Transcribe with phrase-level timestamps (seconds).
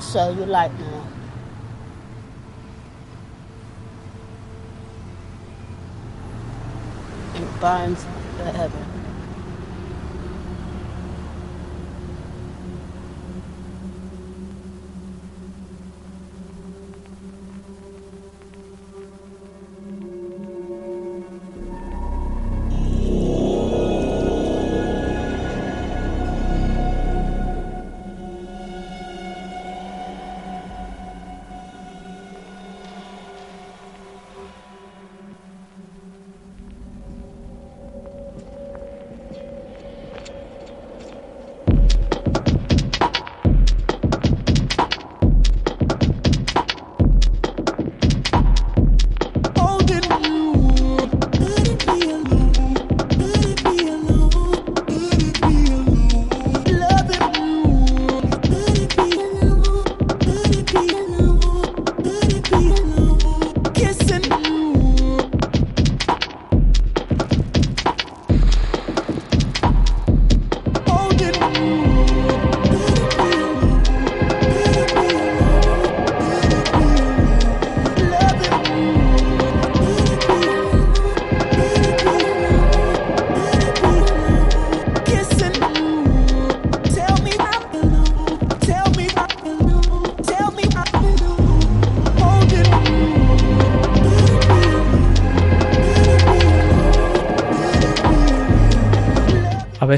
[0.00, 1.06] I show you light now.
[7.34, 8.06] And burns
[8.38, 8.99] the heavens.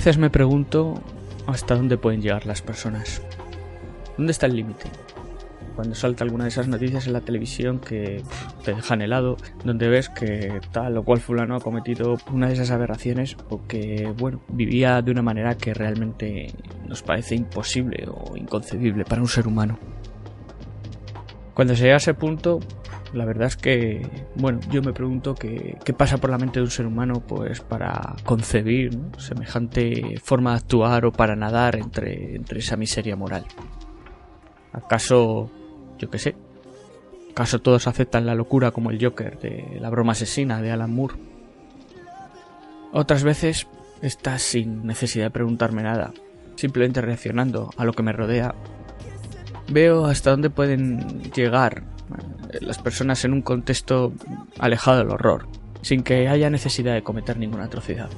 [0.05, 1.01] Veces me pregunto
[1.47, 3.23] hasta dónde pueden llegar las personas.
[4.17, 4.91] ¿Dónde está el límite?
[5.77, 8.21] Cuando salta alguna de esas noticias en la televisión que
[8.65, 12.73] te dejan helado, donde ves que tal o cual fulano ha cometido una de esas
[12.73, 16.53] aberraciones o que, bueno, vivía de una manera que realmente
[16.89, 19.79] nos parece imposible o inconcebible para un ser humano.
[21.55, 22.59] Cuando se llega a ese punto,
[23.13, 26.65] la verdad es que, bueno, yo me pregunto qué, qué pasa por la mente de
[26.65, 29.19] un ser humano pues para concebir ¿no?
[29.19, 33.45] semejante forma de actuar o para nadar entre, entre esa miseria moral.
[34.73, 35.51] ¿Acaso,
[35.99, 36.35] yo qué sé,
[37.33, 41.17] acaso todos aceptan la locura como el Joker de la broma asesina de Alan Moore?
[42.93, 43.67] Otras veces
[44.01, 46.13] estás sin necesidad de preguntarme nada,
[46.57, 48.55] simplemente reaccionando a lo que me rodea.
[49.71, 51.92] Veo hasta dónde pueden llegar
[52.61, 54.13] las personas en un contexto
[54.59, 55.47] alejado del horror,
[55.83, 58.09] sin que haya necesidad de cometer ninguna atrocidad.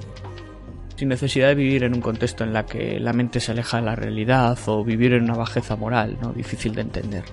[0.97, 3.84] Sin necesidad de vivir en un contexto en la que la mente se aleja de
[3.84, 6.32] la realidad o vivir en una bajeza moral, ¿no?
[6.32, 7.25] Difícil de entender.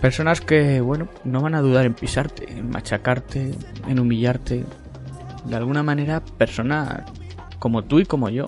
[0.00, 3.52] Personas que, bueno, no van a dudar en pisarte, en machacarte,
[3.86, 4.64] en humillarte.
[5.44, 7.02] De alguna manera, personas
[7.58, 8.46] como tú y como yo.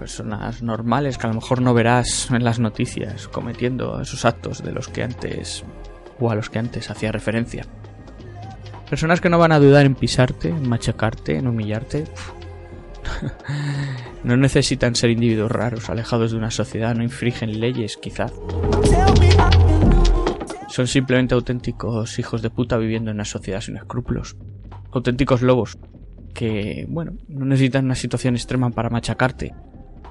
[0.00, 4.72] Personas normales que a lo mejor no verás en las noticias cometiendo esos actos de
[4.72, 5.62] los que antes
[6.18, 7.66] o a los que antes hacía referencia.
[8.88, 12.04] Personas que no van a dudar en pisarte, en machacarte, en humillarte.
[14.24, 18.28] no necesitan ser individuos raros, alejados de una sociedad, no infringen leyes, quizá.
[20.68, 24.34] Son simplemente auténticos hijos de puta viviendo en una sociedad sin escrúpulos.
[24.92, 25.76] Auténticos lobos
[26.32, 29.52] que, bueno, no necesitan una situación extrema para machacarte.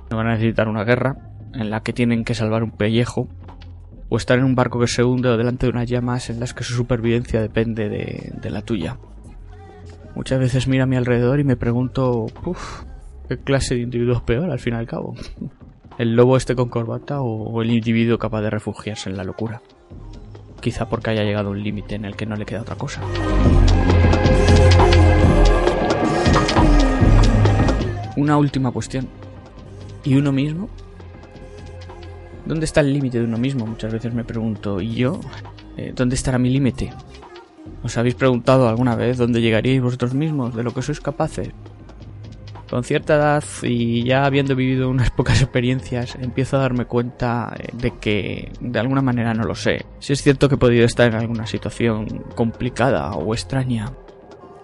[0.10, 1.18] No van a necesitar una guerra
[1.54, 3.28] en la que tienen que salvar un pellejo
[4.10, 6.54] o estar en un barco que se hunde o delante de unas llamas en las
[6.54, 8.98] que su supervivencia depende de, la tuya.
[10.16, 12.84] Muchas veces miro a mi alrededor y me pregunto, uff,
[13.28, 15.16] ¿qué clase de individuo es peor al fin y al cabo?
[16.00, 19.62] ¿El lobo este con corbata o el individuo capaz de refugiarse en la locura?
[20.60, 23.02] Quizá porque haya llegado a un límite en el que no le queda otra cosa.
[28.18, 29.08] Una última cuestión.
[30.04, 30.70] ¿Y uno mismo?
[32.46, 33.66] ¿Dónde está el límite de uno mismo?
[33.66, 34.82] Muchas veces me pregunto.
[34.82, 35.20] ¿Y yo?
[35.78, 36.92] Eh, ¿Dónde estará mi límite?
[37.84, 41.50] ¿Os habéis preguntado alguna vez dónde llegaríais vosotros mismos, de lo que sois capaces?
[42.70, 47.70] Con cierta edad y ya habiendo vivido unas pocas experiencias, empiezo a darme cuenta eh,
[47.74, 49.86] de que de alguna manera no lo sé.
[50.00, 53.92] Si es cierto que he podido estar en alguna situación complicada o extraña,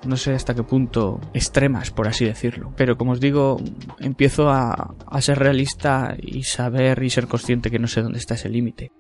[0.06, 2.74] no sé hasta qué punto extremas, por así decirlo.
[2.76, 3.58] Pero como os digo,
[4.00, 8.36] empiezo a, a ser realista y saber y ser consciente que no sé dónde está
[8.36, 8.92] ese límite.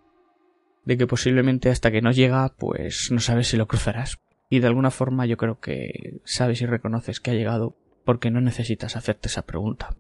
[0.83, 4.19] De que posiblemente hasta que no llega, pues no sabes si lo cruzarás.
[4.49, 8.39] Y de alguna forma yo creo que sabes y reconoces que ha llegado porque no
[8.39, 9.95] necesitas hacerte esa pregunta.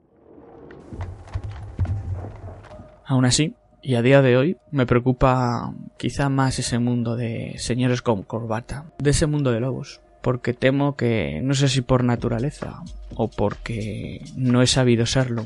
[3.05, 8.01] Aún así, y a día de hoy, me preocupa quizá más ese mundo de señores
[8.01, 12.81] con corbata, de ese mundo de lobos, porque temo que, no sé si por naturaleza
[13.13, 15.45] o porque no he sabido serlo,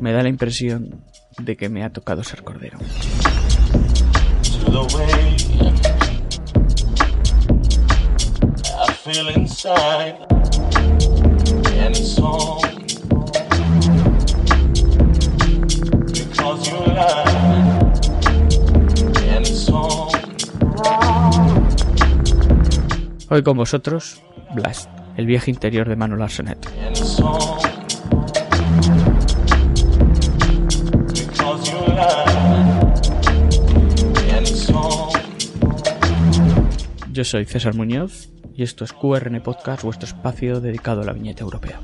[0.00, 1.04] me da la impresión
[1.38, 2.78] de que me ha tocado ser cordero.
[23.30, 24.22] Hoy con vosotros,
[24.54, 24.88] Blast,
[25.18, 26.58] el viaje interior de Manuel Arsenet.
[37.12, 41.42] Yo soy César Muñoz y esto es QRN Podcast, vuestro espacio dedicado a la viñeta
[41.42, 41.80] europea.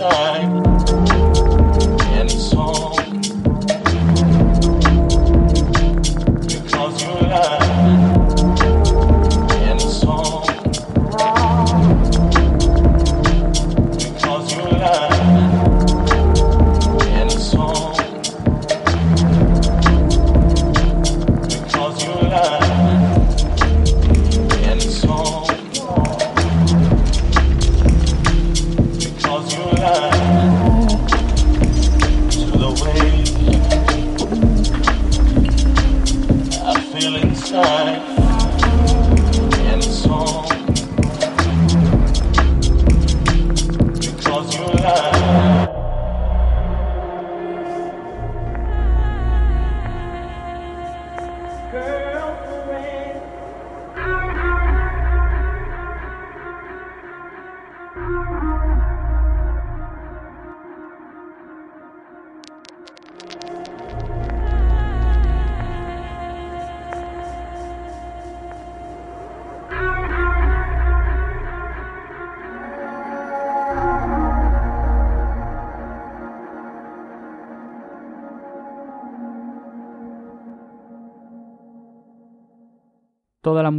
[0.00, 0.69] Time.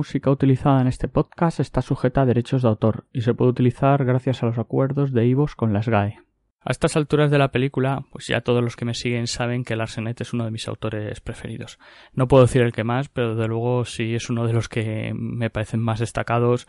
[0.02, 4.04] Música utilizada en este podcast está sujeta a derechos de autor y se puede utilizar
[4.04, 6.18] gracias a los acuerdos de Ivos con las GAE.
[6.62, 9.76] A estas alturas de la película, pues ya todos los que me siguen saben que
[9.76, 11.78] Larsenet es uno de mis autores preferidos.
[12.14, 15.14] No puedo decir el que más, pero desde luego sí es uno de los que
[15.16, 16.66] me parecen más destacados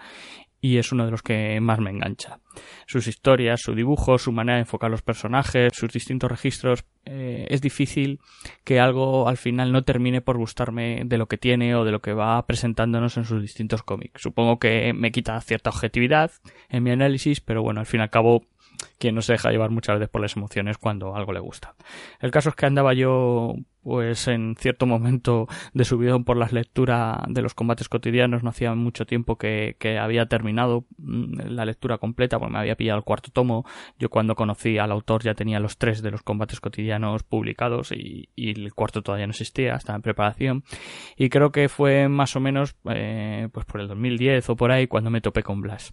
[0.65, 2.39] y es uno de los que más me engancha.
[2.87, 7.61] Sus historias, su dibujo, su manera de enfocar los personajes, sus distintos registros, eh, es
[7.61, 8.21] difícil
[8.63, 12.01] que algo al final no termine por gustarme de lo que tiene o de lo
[12.01, 14.23] que va presentándonos en sus distintos cómics.
[14.23, 16.31] Supongo que me quita cierta objetividad
[16.69, 18.45] en mi análisis, pero bueno, al fin y al cabo
[18.99, 21.75] quien no se deja llevar muchas veces por las emociones cuando algo le gusta.
[22.21, 27.19] El caso es que andaba yo pues en cierto momento de subidón por las lecturas
[27.29, 32.39] de los combates cotidianos no hacía mucho tiempo que, había terminado mm, la lectura completa
[32.39, 33.67] porque me había pillado el cuarto tomo.
[33.99, 38.29] Yo cuando conocí al autor ya tenía los tres de los combates cotidianos publicados y,
[38.35, 40.65] y el cuarto todavía no existía estaba en preparación.
[41.17, 44.87] Y creo que fue más o menos eh, pues por el 2010 o por ahí
[44.87, 45.93] cuando me topé con Blas.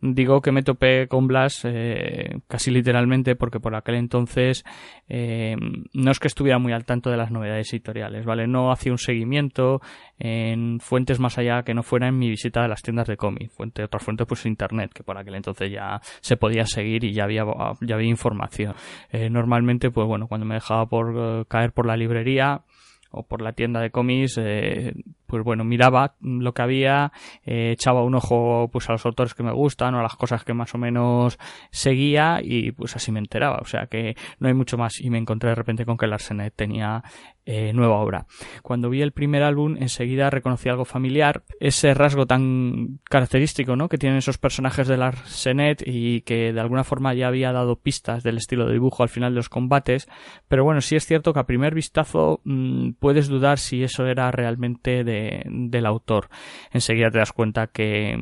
[0.00, 4.64] Digo que me topé con Blas eh, casi literalmente porque por aquel entonces
[5.08, 5.56] eh,
[5.92, 8.46] no es que estuviera muy al tanto de las novedades editoriales, ¿vale?
[8.46, 9.80] No hacía un seguimiento
[10.18, 13.50] en fuentes más allá que no fuera en mi visita a las tiendas de cómic.
[13.50, 17.24] Fuente, otra fuente pues internet, que por aquel entonces ya se podía seguir y ya
[17.24, 17.44] había,
[17.80, 18.74] ya había información.
[19.10, 22.62] Eh, normalmente, pues bueno, cuando me dejaba por uh, caer por la librería,
[23.10, 24.92] o por la tienda de cómics, eh,
[25.28, 27.12] pues bueno, miraba lo que había,
[27.44, 30.42] eh, echaba un ojo pues a los autores que me gustan o a las cosas
[30.42, 31.38] que más o menos
[31.70, 33.58] seguía y pues así me enteraba.
[33.58, 36.54] O sea que no hay mucho más y me encontré de repente con que Larsenet
[36.56, 37.04] tenía
[37.50, 38.26] eh, nueva obra.
[38.62, 43.88] Cuando vi el primer álbum enseguida reconocí algo familiar, ese rasgo tan característico ¿no?
[43.88, 48.22] que tienen esos personajes de Larsenet y que de alguna forma ya había dado pistas
[48.22, 50.08] del estilo de dibujo al final de los combates,
[50.46, 54.30] pero bueno, sí es cierto que a primer vistazo mmm, puedes dudar si eso era
[54.30, 56.28] realmente de, del autor.
[56.72, 58.18] Enseguida te das cuenta que,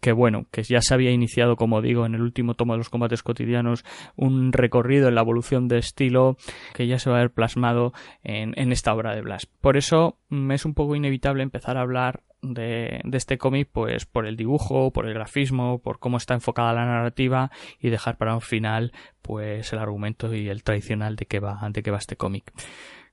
[0.00, 2.90] que, bueno, que ya se había iniciado, como digo, en el último tomo de los
[2.90, 3.84] combates cotidianos,
[4.16, 6.36] un recorrido en la evolución de estilo
[6.74, 9.46] que ya se va a ver plasmado en, en esta obra de Blas.
[9.46, 14.06] Por eso me es un poco inevitable empezar a hablar de, de, este cómic, pues
[14.06, 17.50] por el dibujo, por el grafismo, por cómo está enfocada la narrativa
[17.80, 21.82] y dejar para un final, pues el argumento y el tradicional de qué va, de
[21.82, 22.52] qué va este cómic.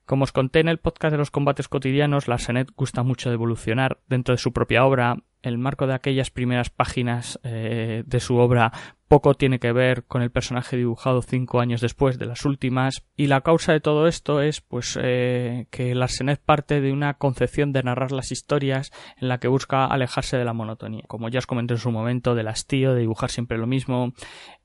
[0.06, 3.98] Como os conté en el podcast de los combates cotidianos, Larsenet gusta mucho de evolucionar
[4.06, 5.16] dentro de su propia obra.
[5.42, 8.72] El marco de aquellas primeras páginas eh, de su obra
[9.08, 13.04] poco tiene que ver con el personaje dibujado cinco años después de las últimas.
[13.16, 17.72] Y la causa de todo esto es pues eh, que Larsenet parte de una concepción
[17.72, 21.04] de narrar las historias en la que busca alejarse de la monotonía.
[21.08, 24.12] Como ya os comenté en su momento del hastío de dibujar siempre lo mismo.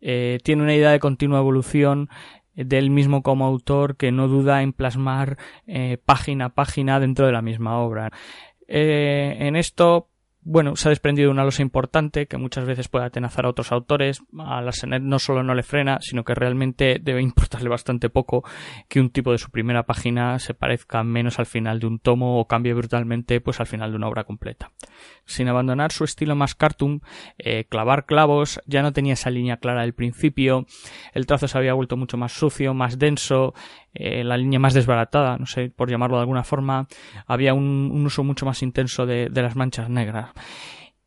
[0.02, 2.10] Eh, tiene una idea de continua evolución
[2.56, 7.32] del mismo como autor que no duda en plasmar eh, página a página dentro de
[7.32, 8.12] la misma obra.
[8.68, 10.11] Eh, en esto
[10.44, 14.24] bueno, se ha desprendido una losa importante que muchas veces puede atenazar a otros autores.
[14.40, 18.44] A la Senet no solo no le frena, sino que realmente debe importarle bastante poco
[18.90, 22.40] que un tipo de su primera página se parezca menos al final de un tomo
[22.40, 24.72] o cambie brutalmente pues al final de una obra completa.
[25.26, 27.02] Sin abandonar su estilo más cartoon,
[27.38, 30.66] eh, clavar clavos ya no tenía esa línea clara del principio,
[31.14, 33.54] el trazo se había vuelto mucho más sucio, más denso,
[33.94, 36.88] eh, la línea más desbaratada, no sé por llamarlo de alguna forma,
[37.28, 40.32] había un, un uso mucho más intenso de, de las manchas negras.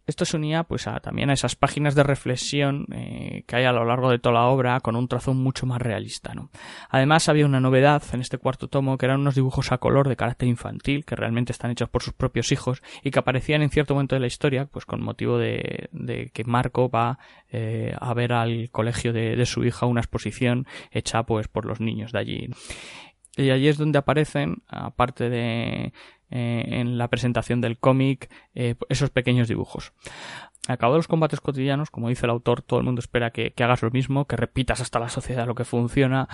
[0.07, 3.73] Esto se unía pues a, también a esas páginas de reflexión eh, que hay a
[3.73, 6.35] lo largo de toda la obra con un trazo mucho más realista.
[6.35, 6.51] ¿no?
[6.91, 10.17] Además había una novedad en este cuarto tomo que eran unos dibujos a color de
[10.17, 13.95] carácter infantil que realmente están hechos por sus propios hijos y que aparecían en cierto
[13.95, 15.89] momento de la historia pues con motivo de,
[16.33, 17.19] que Marco va
[17.51, 22.13] eh, a ver al colegio de su hija una exposición hecha pues por los niños
[22.13, 22.49] de allí.
[23.37, 25.93] Y allí es donde aparecen, aparte de
[26.31, 29.93] eh, en la presentación del cómic, eh, esos pequeños dibujos.
[30.67, 33.83] De los combates cotidianos, como dice el autor, todo el mundo espera que, que, hagas
[33.83, 36.27] lo mismo, que repitas hasta la sociedad lo que funciona.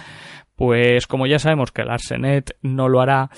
[0.54, 3.30] Pues como ya sabemos que el Arsenet no lo hará,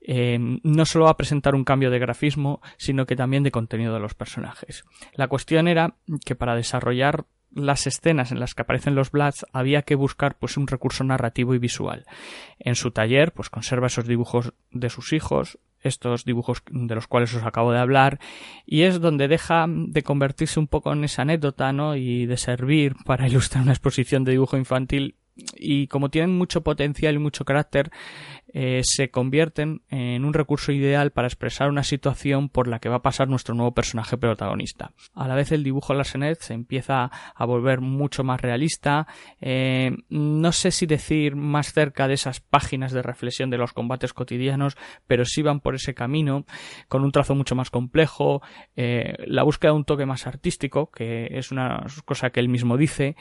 [0.00, 3.92] eh, no solo va a presentar un cambio de grafismo, sino que también de contenido
[3.92, 4.84] de los personajes.
[5.12, 9.82] La cuestión era que para desarrollar las escenas en las que aparecen los Bloods había
[9.82, 12.04] que buscar pues un recurso narrativo y visual.
[12.58, 17.34] En su taller pues conserva esos dibujos de sus hijos, estos dibujos de los cuales
[17.34, 18.18] os acabo de hablar
[18.66, 21.96] y es donde deja de convertirse un poco en esa anécdota ¿no?
[21.96, 25.16] y de servir para ilustrar una exposición de dibujo infantil
[25.56, 27.90] y como tienen mucho potencial y mucho carácter,
[28.52, 32.96] eh, se convierten en un recurso ideal para expresar una situación por la que va
[32.96, 34.92] a pasar nuestro nuevo personaje protagonista.
[35.14, 39.06] A la vez el dibujo Larsenet se empieza a volver mucho más realista,
[39.40, 44.14] eh, no sé si decir más cerca de esas páginas de reflexión de los combates
[44.14, 44.76] cotidianos,
[45.06, 46.46] pero sí van por ese camino,
[46.88, 48.42] con un trazo mucho más complejo,
[48.76, 52.76] eh, la búsqueda de un toque más artístico, que es una cosa que él mismo
[52.76, 53.16] dice,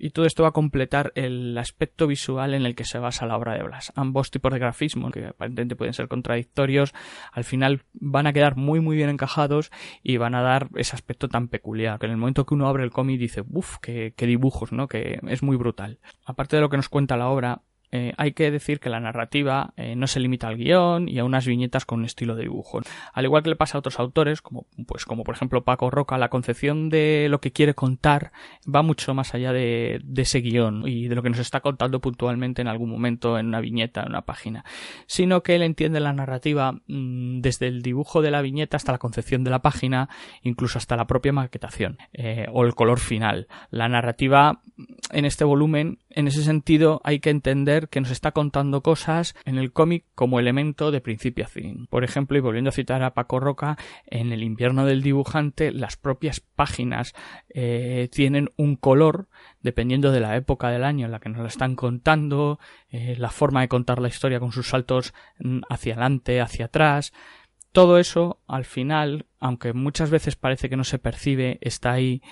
[0.00, 3.36] y todo esto va a completar el aspecto visual en el que se basa la
[3.36, 3.92] obra de Blas.
[3.94, 6.94] Ambos tipos de grafismo, que aparentemente pueden ser contradictorios,
[7.32, 9.70] al final van a quedar muy muy bien encajados
[10.02, 12.82] y van a dar ese aspecto tan peculiar, que en el momento que uno abre
[12.82, 14.88] el cómic dice, uff, qué, qué dibujos, ¿no?
[14.88, 15.98] Que es muy brutal.
[16.24, 19.72] Aparte de lo que nos cuenta la obra, eh, hay que decir que la narrativa
[19.76, 22.80] eh, no se limita al guion y a unas viñetas con un estilo de dibujo.
[23.12, 26.18] Al igual que le pasa a otros autores, como, pues, como por ejemplo Paco Roca,
[26.18, 28.32] la concepción de lo que quiere contar
[28.72, 32.00] va mucho más allá de, de ese guion y de lo que nos está contando
[32.00, 34.64] puntualmente en algún momento en una viñeta, en una página,
[35.06, 38.98] sino que él entiende la narrativa mmm, desde el dibujo de la viñeta hasta la
[38.98, 40.08] concepción de la página,
[40.42, 43.48] incluso hasta la propia maquetación eh, o el color final.
[43.70, 44.60] La narrativa
[45.12, 49.58] en este volumen, en ese sentido, hay que entender que nos está contando cosas en
[49.58, 51.86] el cómic como elemento de principio a fin.
[51.88, 55.96] Por ejemplo, y volviendo a citar a Paco Roca, en el invierno del dibujante, las
[55.96, 57.14] propias páginas
[57.48, 59.28] eh, tienen un color
[59.62, 62.58] dependiendo de la época del año en la que nos la están contando,
[62.90, 67.12] eh, la forma de contar la historia con sus saltos mm, hacia adelante, hacia atrás.
[67.72, 72.22] Todo eso, al final, aunque muchas veces parece que no se percibe, está ahí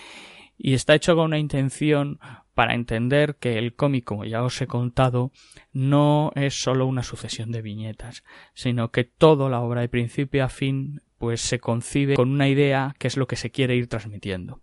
[0.59, 2.19] y está hecho con una intención
[2.55, 5.31] para entender que el cómic, como ya os he contado,
[5.73, 10.49] no es solo una sucesión de viñetas, sino que toda la obra de principio a
[10.49, 14.61] fin pues se concibe con una idea que es lo que se quiere ir transmitiendo.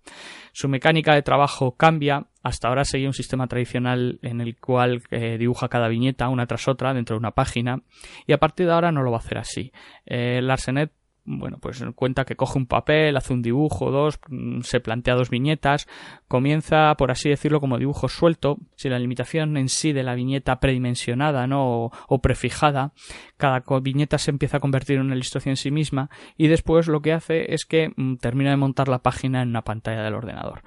[0.53, 5.37] Su mecánica de trabajo cambia, hasta ahora seguía un sistema tradicional en el cual eh,
[5.37, 7.81] dibuja cada viñeta una tras otra dentro de una página
[8.25, 9.71] y a partir de ahora no lo va a hacer así.
[10.05, 10.91] Eh, Larsenet
[11.25, 15.29] bueno, pues cuenta que coge un papel, hace un dibujo, dos, mm, se plantea dos
[15.29, 15.87] viñetas,
[16.27, 20.59] comienza, por así decirlo, como dibujo suelto, si la limitación en sí de la viñeta
[20.59, 21.91] predimensionada, ¿no?
[22.07, 22.93] O, prefijada,
[23.37, 27.01] cada viñeta se empieza a convertir en una ilustración en sí misma, y después lo
[27.01, 30.61] que hace es que mm, termina de montar la página en una pantalla del ordenador.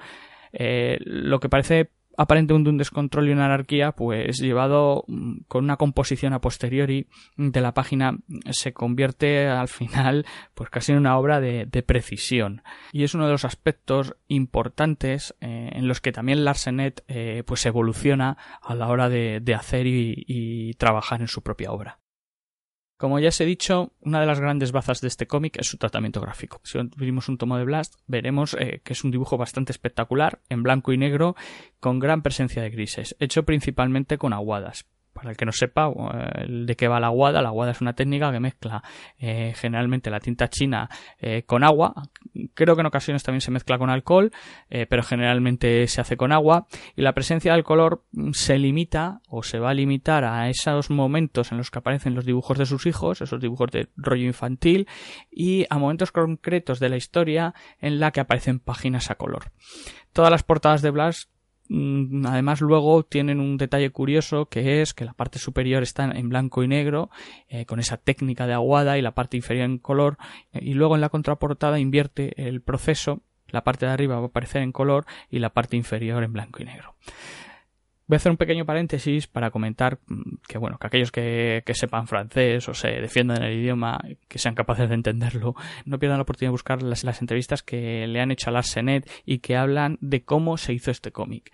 [0.53, 5.77] Eh, lo que parece aparentemente un descontrol y una anarquía, pues llevado mm, con una
[5.77, 8.19] composición a posteriori de la página
[8.51, 12.63] se convierte al final pues casi en una obra de, precisión.
[12.93, 17.65] Y es uno de los aspectos importantes eh, en los que también Larsenet eh, pues
[17.67, 21.99] evoluciona a la hora de, hacer y trabajar en su propia obra.
[22.99, 25.77] Como ya os he dicho, una de las grandes bazas de este cómic es su
[25.77, 26.61] tratamiento gráfico.
[26.65, 30.65] Si vimos un tomo de Blast, veremos eh, que es un dibujo bastante espectacular, en
[30.65, 31.37] blanco y negro,
[31.79, 34.85] con gran presencia de grises, hecho principalmente con aguadas.
[35.19, 37.95] Para el que no sepa eh, de qué va la aguada, la aguada es una
[37.95, 38.85] técnica que mezcla
[39.19, 41.93] eh, generalmente la tinta china eh, con agua.
[42.55, 44.31] Creo que en ocasiones también se mezcla con alcohol,
[44.69, 46.69] pero generalmente se hace con agua.
[46.95, 50.89] Y la presencia del color mm, se limita o se va a limitar a esos
[50.89, 54.87] momentos en los que aparecen los dibujos de sus hijos, esos dibujos de rollo infantil,
[55.33, 59.51] y a momentos concretos de la historia en la que aparecen páginas a color.
[60.13, 61.38] Todas las portadas de Blast Mm,
[61.71, 66.63] además luego tienen un detalle curioso que es que la parte superior está en blanco
[66.63, 67.11] y negro
[67.49, 70.17] eh, con esa técnica de aguada y la parte inferior en color
[70.53, 74.27] eh, y luego en la contraportada invierte el proceso la parte de arriba va a
[74.27, 76.95] aparecer en color y la parte inferior en blanco y negro
[78.09, 81.75] Voy a hacer un pequeño paréntesis para comentar mm, que, bueno, que aquellos que, que,
[81.75, 86.23] sepan francés o se defiendan el idioma, que sean capaces de entenderlo, no pierdan la
[86.23, 89.99] oportunidad de buscar las, las entrevistas que le han hecho a Larsenet y que hablan
[90.01, 91.53] de cómo se hizo este cómic.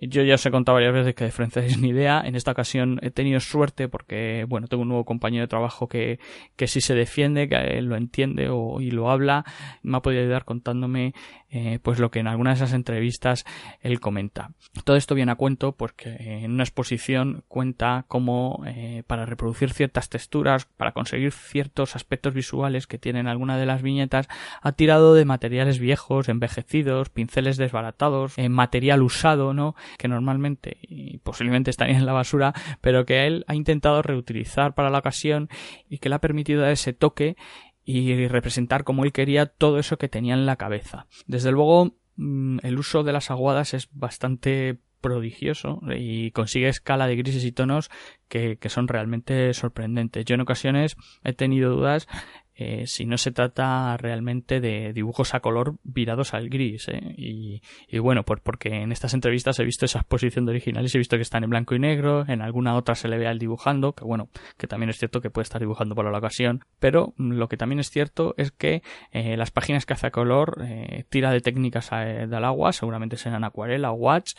[0.00, 2.20] Yo ya os he contado varias veces que de francés ni idea.
[2.24, 6.18] En esta ocasión he tenido suerte porque, bueno, tengo un nuevo compañero de trabajo que,
[6.56, 9.44] que sí se defiende, que lo entiende o, y lo habla.
[9.82, 11.14] Me ha podido ayudar contándome,
[11.56, 13.44] eh, pues lo que en algunas de esas entrevistas
[13.80, 14.50] él comenta.
[14.82, 20.08] Todo esto viene a cuento porque en una exposición cuenta cómo, eh, para reproducir ciertas
[20.08, 24.26] texturas, para conseguir ciertos aspectos visuales que tienen alguna de las viñetas,
[24.62, 29.76] ha tirado de materiales viejos, envejecidos, pinceles desbaratados, eh, material usado, ¿no?
[29.96, 34.90] que normalmente y posiblemente estaría en la basura, pero que él ha intentado reutilizar para
[34.90, 35.48] la ocasión
[35.88, 37.36] y que le ha permitido ese toque
[37.84, 41.06] y representar como él quería todo eso que tenía en la cabeza.
[41.26, 47.16] Desde luego, mm, el uso de las aguadas es bastante prodigioso y consigue escala de
[47.16, 47.90] grises y tonos
[48.26, 50.24] que, que, son realmente sorprendentes.
[50.24, 52.08] Yo en ocasiones he tenido dudas
[52.56, 56.88] eh, si no se trata realmente de dibujos a color virados al gris.
[56.88, 57.14] ¿eh?
[57.16, 60.98] Y, y, bueno, pues porque en estas entrevistas he visto esa exposición de originales he
[60.98, 63.92] visto que están en blanco y negro, en alguna otra se le ve al dibujando,
[63.92, 67.48] que bueno, que también es cierto que puede estar dibujando por la ocasión, pero lo
[67.48, 71.30] que también es cierto es que eh, las páginas que hace a color eh, tira
[71.30, 74.34] de técnicas eh, del agua, seguramente serán acuarela o watch,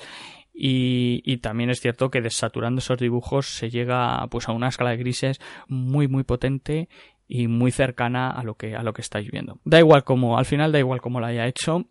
[0.57, 4.91] y, y, también es cierto que desaturando esos dibujos se llega pues a una escala
[4.91, 6.87] de grises muy muy potente
[7.27, 9.59] y muy cercana a lo que a lo que estáis viendo.
[9.63, 11.85] Da igual como, al final da igual como lo haya hecho,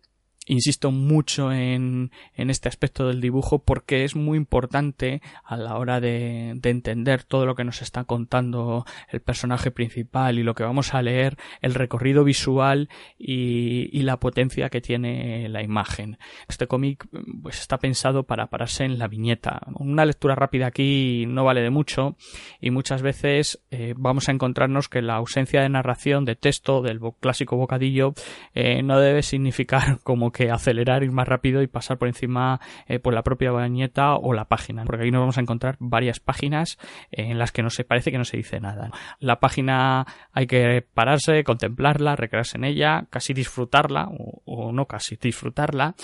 [0.45, 5.99] insisto mucho en, en, este aspecto del dibujo porque es muy importante a la hora
[5.99, 10.63] de, de, entender todo lo que nos está contando el personaje principal y lo que
[10.63, 16.17] vamos a leer, el recorrido visual y, y la potencia que tiene la imagen.
[16.47, 17.07] Este cómic
[17.41, 19.61] pues está pensado para pararse en la viñeta.
[19.75, 22.15] Una lectura rápida aquí no vale de mucho
[22.61, 26.99] y muchas veces eh, vamos a encontrarnos que la ausencia de narración, de texto, del
[27.19, 28.13] clásico bocadillo,
[28.53, 32.99] eh, no debe significar como que acelerar, ir más rápido y pasar por encima eh,
[32.99, 36.77] por la propia bañeta o la página, porque ahí nos vamos a encontrar varias páginas
[37.11, 38.91] eh, en las que no se parece que no se dice nada.
[39.19, 45.15] La página hay que pararse, contemplarla, recrearse en ella, casi disfrutarla o, o no casi
[45.15, 45.95] disfrutarla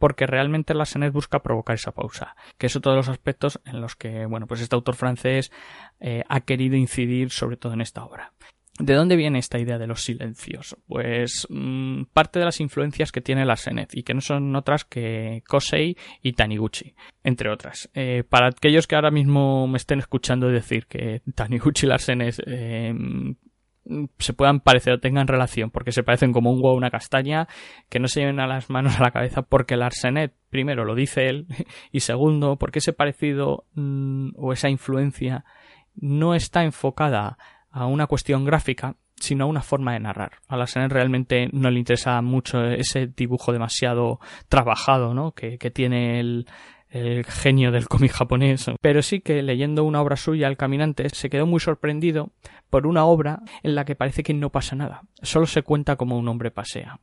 [0.00, 3.82] porque realmente la Senet busca provocar esa pausa, que es otro de los aspectos en
[3.82, 5.52] los que, bueno, pues este autor francés
[6.00, 8.32] eh, ha querido incidir sobre todo en esta obra.
[8.80, 10.76] ¿De dónde viene esta idea de los silencios?
[10.86, 14.84] Pues mmm, parte de las influencias que tiene la Senet y que no son otras
[14.84, 17.90] que Kosei y Taniguchi, entre otras.
[17.94, 22.42] Eh, para aquellos que ahora mismo me estén escuchando decir que Taniguchi y la Senet
[22.46, 22.94] eh,
[24.18, 27.48] se puedan parecer o tengan relación porque se parecen como un huevo o una castaña
[27.88, 30.94] que no se lleven a las manos a la cabeza porque el Arsenet primero lo
[30.94, 31.46] dice él
[31.92, 35.44] y segundo porque ese parecido mmm, o esa influencia
[35.96, 37.36] no está enfocada
[37.70, 40.32] a una cuestión gráfica, sino a una forma de narrar.
[40.48, 45.32] A la Senet realmente no le interesa mucho ese dibujo demasiado trabajado, ¿no?
[45.32, 46.46] Que, que tiene el,
[46.90, 51.30] el genio del cómic japonés, pero sí que leyendo una obra suya, El Caminante, se
[51.30, 52.32] quedó muy sorprendido
[52.68, 56.18] por una obra en la que parece que no pasa nada, solo se cuenta como
[56.18, 56.98] un hombre pasea,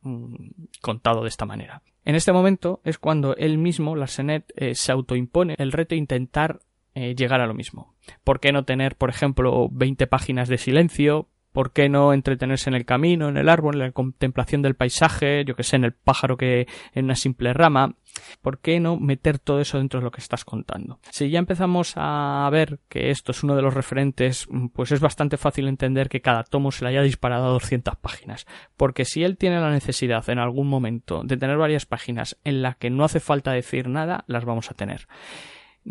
[0.82, 1.82] contado de esta manera.
[2.04, 6.60] En este momento es cuando él mismo, Larsenet, eh, se autoimpone el reto de intentar
[6.98, 7.94] eh, llegar a lo mismo.
[8.24, 11.28] ¿Por qué no tener, por ejemplo, 20 páginas de silencio?
[11.52, 15.44] ¿Por qué no entretenerse en el camino, en el árbol, en la contemplación del paisaje,
[15.44, 17.94] yo que sé, en el pájaro que en una simple rama?
[18.42, 20.98] ¿Por qué no meter todo eso dentro de lo que estás contando?
[21.10, 25.36] Si ya empezamos a ver que esto es uno de los referentes, pues es bastante
[25.36, 28.44] fácil entender que cada tomo se le haya disparado a 200 páginas.
[28.76, 32.76] Porque si él tiene la necesidad en algún momento de tener varias páginas en las
[32.76, 35.06] que no hace falta decir nada, las vamos a tener.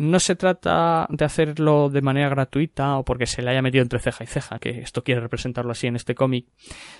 [0.00, 3.98] No se trata de hacerlo de manera gratuita o porque se le haya metido entre
[3.98, 6.46] ceja y ceja, que esto quiere representarlo así en este cómic,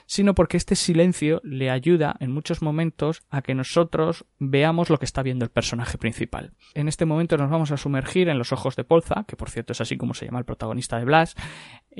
[0.06, 5.04] sino porque este silencio le ayuda en muchos momentos a que nosotros veamos lo que
[5.04, 6.54] está viendo el personaje principal.
[6.74, 9.74] En este momento nos vamos a sumergir en los ojos de Polza, que por cierto
[9.74, 11.37] es así como se llama el protagonista de Blas,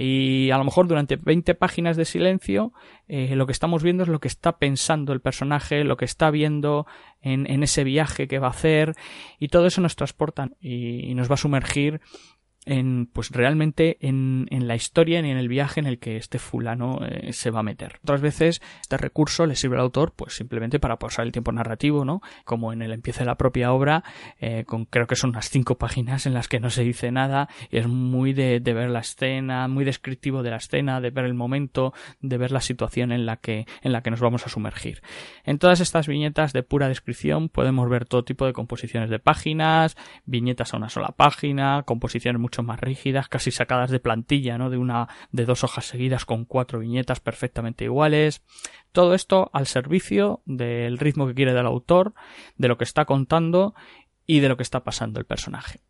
[0.00, 2.72] y a lo mejor durante 20 páginas de silencio
[3.08, 6.30] eh, lo que estamos viendo es lo que está pensando el personaje, lo que está
[6.30, 6.87] viendo
[7.20, 8.94] en, en ese viaje que va a hacer
[9.40, 12.00] y todo eso nos transporta y, y nos va a sumergir
[12.66, 16.38] en, pues realmente en, en, la historia ni en el viaje en el que este
[16.38, 17.98] fulano eh, se va a meter.
[18.02, 22.04] Otras veces este recurso le sirve al autor pues simplemente para pausar el tiempo narrativo,
[22.04, 22.20] ¿no?
[22.44, 24.04] Como en el empiece de la propia obra,
[24.38, 27.48] eh, con creo que son unas cinco páginas en las que no se dice nada
[27.70, 31.24] y es muy de, de, ver la escena, muy descriptivo de la escena, de ver
[31.24, 34.50] el momento, de ver la situación en la que, en la que nos vamos a
[34.50, 35.00] sumergir.
[35.44, 39.96] En todas estas viñetas de pura descripción podemos ver todo tipo de composiciones de páginas,
[40.26, 44.70] viñetas a una sola página, composiciones mucho más rígidas, casi sacadas de plantilla, ¿no?
[44.70, 48.42] De una, de dos hojas seguidas con cuatro viñetas perfectamente iguales.
[48.90, 52.14] Todo esto al servicio del ritmo que quiere del autor,
[52.56, 53.74] de lo que está contando
[54.26, 55.80] y de lo que está pasando el personaje.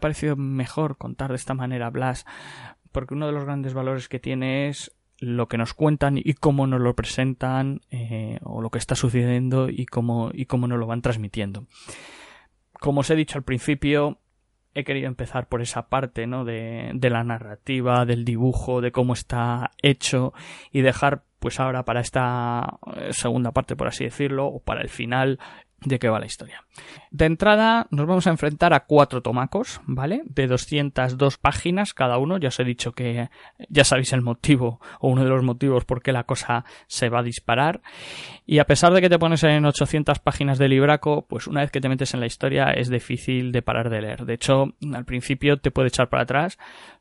[0.00, 2.26] Parecido mejor contar de esta manera Blas,
[2.92, 6.66] porque uno de los grandes valores que tiene es lo que nos cuentan y cómo
[6.66, 10.86] nos lo presentan eh, o lo que está sucediendo y cómo, y cómo nos lo
[10.86, 11.66] van transmitiendo.
[12.80, 14.18] Como os he dicho al principio,
[14.74, 16.44] he querido empezar por esa parte, ¿no?
[16.44, 20.32] De, de la narrativa, del dibujo, de cómo está hecho
[20.70, 24.88] y dejar pues ahora para esta eh, segunda parte, por así decirlo, o para el
[24.88, 25.38] final,
[25.84, 26.64] de qué va la historia.
[27.10, 30.22] De entrada nos vamos a enfrentar a cuatro tomacos, ¿vale?
[30.26, 32.38] De 202 páginas cada uno.
[32.38, 33.28] Ya os he dicho que
[33.68, 37.20] ya sabéis el motivo o uno de los motivos por qué la cosa se va
[37.20, 37.80] a disparar.
[38.46, 41.70] Y a pesar de que te pones en 800 páginas de libraco, pues una vez
[41.70, 44.24] que te metes en la historia es difícil de parar de leer.
[44.24, 46.58] De hecho, al principio te puede echar para atrás,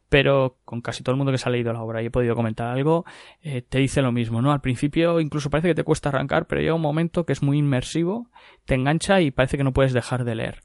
[0.09, 2.35] pero con casi todo el mundo que se ha leído la obra y he podido
[2.35, 3.05] comentar algo,
[3.41, 4.51] eh, te dice lo mismo, ¿no?
[4.51, 7.57] Al principio incluso parece que te cuesta arrancar, pero llega un momento que es muy
[7.57, 8.29] inmersivo,
[8.65, 10.61] te engancha y parece que no puedes dejar de leer.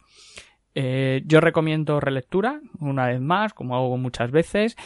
[0.75, 4.77] Eh, yo recomiendo relectura, una vez más, como hago muchas veces,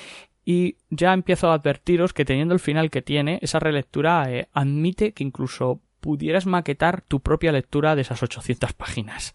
[0.44, 5.12] y ya empiezo a advertiros que teniendo el final que tiene, esa relectura eh, admite
[5.12, 9.34] que incluso pudieras maquetar tu propia lectura de esas 800 páginas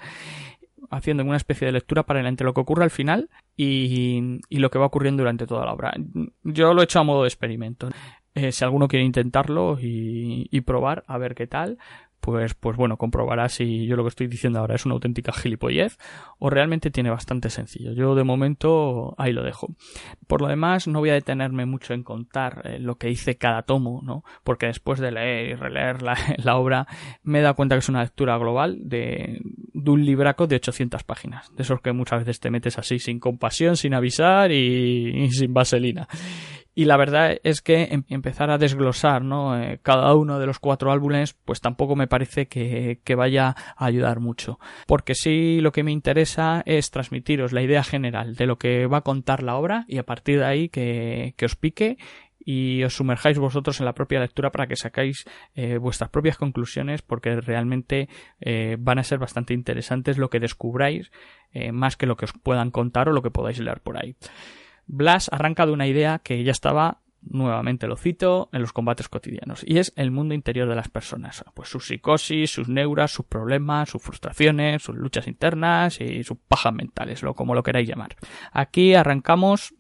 [0.92, 4.70] haciendo una especie de lectura para entre lo que ocurre al final y, y, lo
[4.70, 5.94] que va ocurriendo durante toda la obra.
[6.44, 7.90] Yo lo he hecho a modo de experimento.
[8.36, 11.78] Eh, si alguno quiere intentarlo y, y, probar a ver qué tal,
[12.22, 15.98] pues, pues bueno, comprobará si yo lo que estoy diciendo ahora es una auténtica gilipollez
[16.40, 17.94] o realmente tiene bastante sencillo.
[17.94, 19.76] Yo de momento ahí lo dejo.
[20.28, 23.64] Por lo demás, no voy a detenerme mucho en contar eh, lo que dice cada
[23.64, 24.24] tomo, ¿no?
[24.44, 26.02] Porque después de leer y releer
[26.38, 26.88] la, obra,
[27.24, 29.42] me he dado cuenta que es una lectura global de,
[29.74, 31.54] de un libraco de 800 páginas.
[31.56, 35.54] De esos que muchas veces te metes así sin compasión, sin avisar y, y sin
[35.54, 36.08] vaselina.
[36.74, 39.62] Y la verdad es que em, empezar a desglosar ¿no?
[39.62, 43.86] Eh, cada uno de los cuatro álbumes, pues tampoco me parece que, que, vaya a
[43.86, 44.60] ayudar mucho.
[44.88, 48.98] Porque sí lo que me interesa es transmitiros la idea general de lo que va
[48.98, 51.98] a contar la obra y a partir de ahí que, os pique
[52.44, 57.02] y os sumerjáis vosotros en la propia lectura para que sacáis eh, vuestras propias conclusiones
[57.02, 61.12] porque realmente eh, van a ser bastante interesantes lo que descubráis
[61.52, 64.16] eh, más que lo que os puedan contar o lo que podáis leer por ahí.
[64.92, 69.64] Blas arranca de una idea que ya estaba nuevamente lo cito, en los combates cotidianos,
[69.66, 73.90] y es el mundo interior de las personas, pues sus psicosis, sus neuras, sus problemas,
[73.90, 78.16] sus frustraciones, sus luchas internas y sus pajas mentales, lo como lo queráis llamar.
[78.52, 79.74] Aquí arrancamos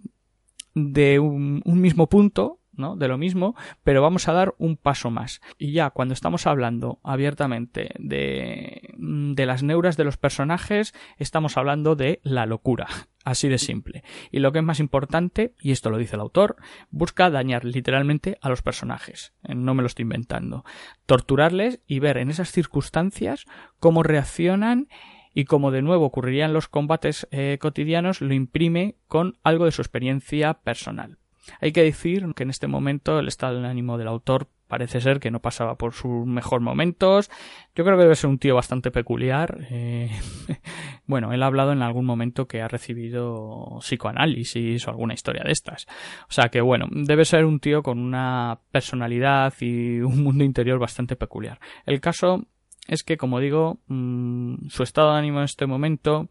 [0.75, 5.41] de un, un mismo punto, De lo mismo, pero vamos a dar un paso más.
[5.57, 11.95] Y ya cuando estamos hablando abiertamente de, de las neuras de los personajes, estamos hablando
[11.95, 12.87] de la locura.
[13.23, 14.03] Así de simple.
[14.31, 16.55] Y lo que es más importante, y esto lo dice el autor,
[16.89, 19.33] busca dañar literalmente a los personajes.
[19.47, 20.65] No me lo estoy inventando.
[21.05, 23.45] Torturarles y ver en esas circunstancias
[23.79, 24.87] cómo reaccionan
[25.33, 29.71] y como de nuevo ocurriría en los combates eh, cotidianos, lo imprime con algo de
[29.71, 31.17] su experiencia personal.
[31.59, 35.19] Hay que decir que en este momento el estado de ánimo del autor parece ser
[35.19, 37.29] que no pasaba por sus mejores momentos.
[37.75, 39.67] Yo creo que debe ser un tío bastante peculiar.
[39.69, 40.09] Eh,
[41.05, 45.51] bueno, él ha hablado en algún momento que ha recibido psicoanálisis o alguna historia de
[45.51, 45.87] estas.
[46.29, 50.79] O sea que bueno, debe ser un tío con una personalidad y un mundo interior
[50.79, 51.59] bastante peculiar.
[51.85, 52.45] El caso
[52.87, 56.29] es que, como digo, mmm, su estado de ánimo en este momento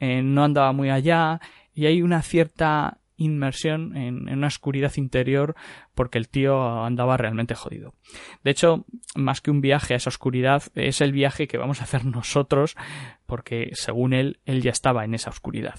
[0.00, 1.40] eh, no andaba muy allá
[1.74, 5.54] y hay una cierta inmersión en, una oscuridad interior
[5.94, 7.94] porque el tío andaba realmente jodido.
[8.44, 11.84] De hecho, más que un viaje a esa oscuridad, es el viaje que vamos a
[11.84, 12.76] hacer nosotros
[13.26, 15.74] porque, según él, él ya estaba en esa oscuridad.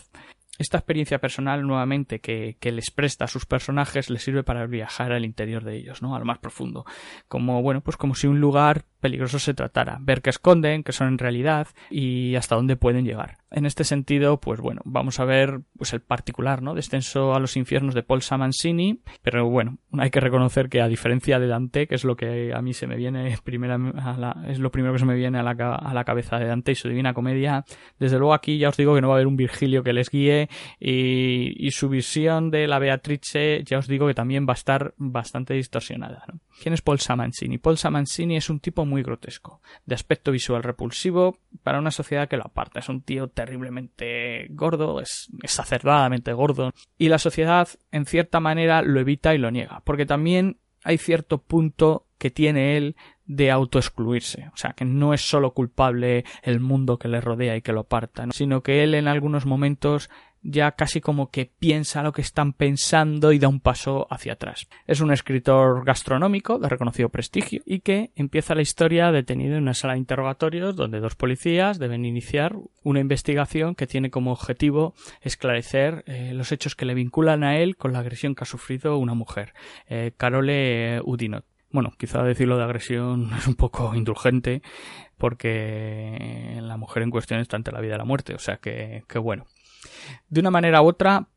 [0.58, 5.12] Esta experiencia personal, nuevamente, que, que, les presta a sus personajes, les sirve para viajar
[5.12, 6.16] al interior de ellos, ¿no?
[6.16, 6.84] A lo más profundo.
[7.28, 10.00] Como, bueno, pues como si un lugar peligroso se tratara.
[10.02, 13.38] Ver qué esconden, qué son en realidad y hasta dónde pueden llegar.
[13.50, 16.74] En este sentido, pues bueno, vamos a ver pues el particular, ¿no?
[16.74, 21.40] Descenso a los infiernos de Paul Samansini, pero bueno, hay que reconocer que a diferencia
[21.40, 23.78] de Dante, que es lo que a mí se me viene primera
[24.48, 26.76] es lo primero que se me viene a la, a la cabeza de Dante y
[26.76, 27.64] su Divina Comedia,
[28.00, 30.10] desde luego aquí ya os digo que no va a haber un Virgilio que les
[30.10, 34.56] guíe y, y su visión de la Beatrice ya os digo que también va a
[34.56, 36.40] estar bastante distorsionada, ¿no?
[36.62, 37.60] ¿Quién es Paul Samansini?
[37.60, 42.38] Paul Samansini es un tipo muy grotesco, de aspecto visual repulsivo para una sociedad que
[42.38, 42.80] lo aparta.
[42.80, 49.00] Es un tío terriblemente gordo, es exacerbadamente gordo, y la sociedad en cierta manera lo
[49.00, 54.58] evita y lo niega, porque también hay cierto punto que tiene él de autoexcluirse, o
[54.58, 58.26] sea, que no es solo culpable el mundo que le rodea y que lo aparta,
[58.26, 58.32] ¿no?
[58.32, 60.10] sino que él en algunos momentos
[60.48, 64.68] ya casi como que piensa lo que están pensando y da un paso hacia atrás.
[64.88, 69.74] Es un escritor gastronómico de reconocido prestigio y que empieza la historia detenido en una
[69.74, 76.06] sala de interrogatorios donde dos policías deben iniciar una investigación que tiene como objetivo esclarecer
[76.08, 79.14] eh, los hechos que le vinculan a él con la agresión que ha sufrido una
[79.14, 79.54] mujer,
[79.90, 81.44] eh, Carole Udinot.
[81.72, 84.62] Bueno, quizá decirlo de agresión es un poco indulgente
[85.18, 89.04] porque la mujer en cuestión está ante la vida y la muerte, o sea que,
[89.10, 89.46] que bueno.
[90.30, 91.28] De una manera u otra,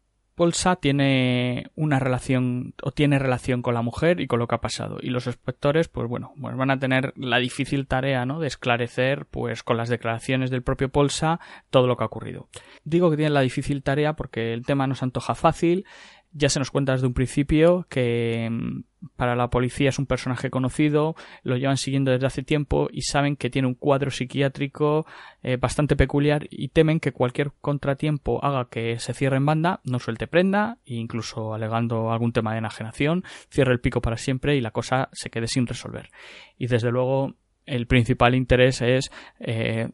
[0.40, 4.60] Polsa tiene una relación o tiene relación con la mujer y con lo que ha
[4.62, 8.40] pasado y los inspectores pues bueno pues van a tener la difícil tarea ¿no?
[8.40, 12.48] de esclarecer pues con las declaraciones del propio Polsa todo lo que ha ocurrido
[12.84, 15.84] digo que tienen la difícil tarea porque el tema no se antoja fácil
[16.32, 18.82] ya se nos cuenta desde un principio que mm,
[19.16, 23.36] para la policía es un personaje conocido, lo llevan siguiendo desde hace tiempo y saben
[23.36, 25.06] que tiene un cuadro psiquiátrico
[25.42, 29.98] eh, bastante peculiar y temen que cualquier contratiempo haga que se cierre en banda, no
[29.98, 34.60] suelte prenda e incluso alegando algún tema de enajenación, cierre el pico para siempre y
[34.60, 36.10] la cosa se quede sin resolver.
[36.58, 37.34] Y desde luego
[37.66, 39.90] el principal interés es eh,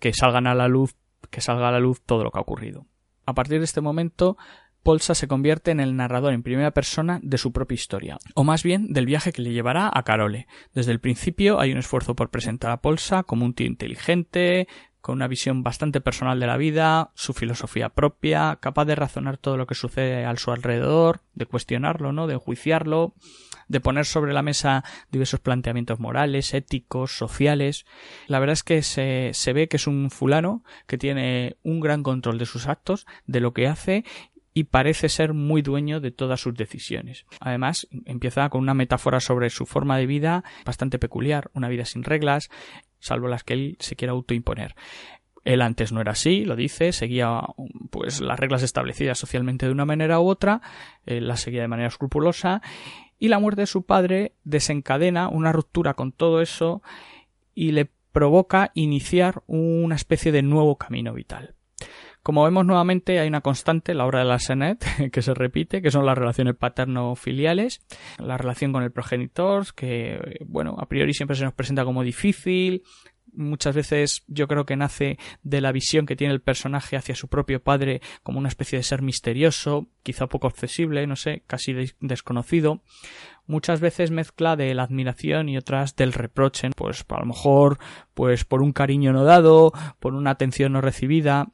[0.00, 0.94] que salgan a la luz,
[1.30, 2.86] que salga a la luz todo lo que ha ocurrido.
[3.26, 4.36] A partir de este momento,
[4.86, 8.62] Polsa se convierte en el narrador en primera persona de su propia historia, o más
[8.62, 10.46] bien del viaje que le llevará a Carole.
[10.74, 14.68] Desde el principio hay un esfuerzo por presentar a Polsa como un tío inteligente,
[15.00, 19.56] con una visión bastante personal de la vida, su filosofía propia, capaz de razonar todo
[19.56, 22.28] lo que sucede a su alrededor, de cuestionarlo, ¿no?
[22.28, 23.14] de enjuiciarlo,
[23.66, 27.86] de poner sobre la mesa diversos planteamientos morales, éticos, sociales.
[28.28, 32.04] La verdad es que se, se ve que es un fulano que tiene un gran
[32.04, 34.04] control de sus actos, de lo que hace
[34.56, 37.26] y parece ser muy dueño de todas sus decisiones.
[37.40, 42.02] Además, empieza con una metáfora sobre su forma de vida bastante peculiar, una vida sin
[42.02, 42.48] reglas,
[42.98, 44.74] salvo las que él se quiera autoimponer.
[45.44, 47.42] Él antes no era así, lo dice, seguía
[47.90, 50.62] pues las reglas establecidas socialmente de una manera u otra,
[51.04, 52.62] las seguía de manera escrupulosa
[53.18, 56.80] y la muerte de su padre desencadena una ruptura con todo eso
[57.54, 61.55] y le provoca iniciar una especie de nuevo camino vital.
[62.26, 65.92] Como vemos nuevamente hay una constante la obra de la Senet que se repite, que
[65.92, 67.82] son las relaciones paterno-filiales,
[68.18, 72.82] la relación con el progenitor, que bueno, a priori siempre se nos presenta como difícil,
[73.32, 77.28] muchas veces yo creo que nace de la visión que tiene el personaje hacia su
[77.28, 82.82] propio padre como una especie de ser misterioso, quizá poco accesible, no sé, casi desconocido.
[83.46, 87.78] Muchas veces mezcla de la admiración y otras del reproche, pues a lo mejor
[88.14, 91.52] pues por un cariño no dado, por una atención no recibida,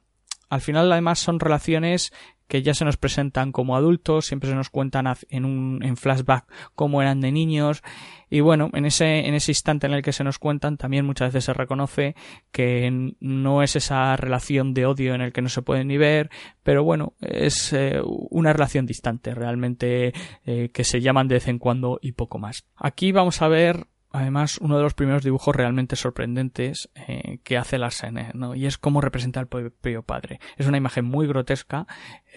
[0.53, 2.13] al final, además, son relaciones
[2.47, 6.45] que ya se nos presentan como adultos, siempre se nos cuentan en un flashback
[6.75, 7.81] cómo eran de niños
[8.29, 11.29] y bueno, en ese en ese instante en el que se nos cuentan también muchas
[11.29, 12.15] veces se reconoce
[12.51, 16.29] que no es esa relación de odio en el que no se pueden ni ver,
[16.63, 20.13] pero bueno, es eh, una relación distante realmente
[20.45, 22.65] eh, que se llaman de vez en cuando y poco más.
[22.75, 27.79] Aquí vamos a ver además uno de los primeros dibujos realmente sorprendentes eh, que hace
[27.79, 28.55] Larsen, ¿no?
[28.55, 30.39] Y es cómo representa al propio padre.
[30.55, 31.87] Es una imagen muy grotesca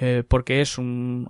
[0.00, 1.28] eh, porque es un,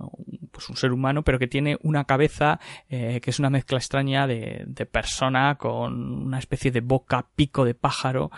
[0.51, 4.25] pues un ser humano pero que tiene una cabeza eh, que es una mezcla extraña
[4.25, 8.31] de, de persona con una especie de boca pico de pájaro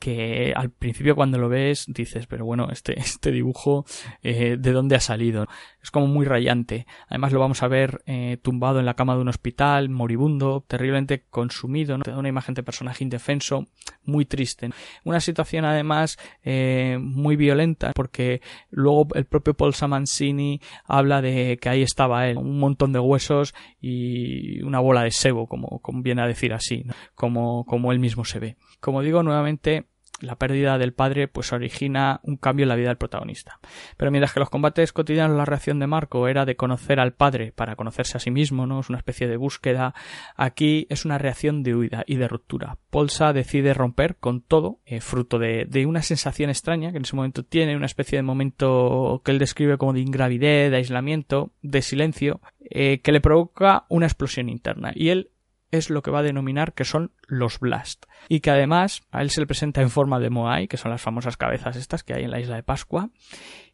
[0.00, 3.84] que al principio cuando lo ves dices, pero bueno, este, este dibujo,
[4.22, 5.46] eh, ¿de dónde ha salido?
[5.82, 6.86] Es como muy rayante.
[7.08, 11.26] Además lo vamos a ver eh, tumbado en la cama de un hospital, moribundo, terriblemente
[11.28, 12.04] consumido, ¿no?
[12.04, 13.66] Te da una imagen de personaje indefenso,
[14.04, 14.70] muy triste.
[15.04, 18.40] Una situación además eh, muy violenta, porque
[18.70, 23.54] luego el propio Paul Samancini habla de que ahí estaba él, un montón de huesos
[23.80, 28.24] y una bola de sebo, como, como viene a decir así, como, como él mismo
[28.24, 28.56] se ve.
[28.80, 29.89] Como digo nuevamente,
[30.20, 33.58] la pérdida del padre pues origina un cambio en la vida del protagonista.
[33.96, 37.52] Pero mientras que los combates cotidianos la reacción de Marco era de conocer al padre
[37.52, 38.80] para conocerse a sí mismo, ¿no?
[38.80, 39.94] Es una especie de búsqueda.
[40.36, 42.78] Aquí es una reacción de huida y de ruptura.
[42.90, 47.16] Polsa decide romper con todo, eh, fruto de, de, una sensación extraña que en ese
[47.16, 51.82] momento tiene, una especie de momento que él describe como de ingravidez, de aislamiento, de
[51.82, 54.92] silencio, eh, que le provoca una explosión interna.
[54.94, 55.30] Y él
[55.70, 58.06] es lo que va a denominar que son los Blast.
[58.28, 61.02] Y que además a él se le presenta en forma de Moai, que son las
[61.02, 63.10] famosas cabezas estas que hay en la isla de Pascua,